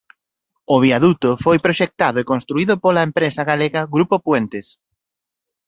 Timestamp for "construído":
2.31-2.73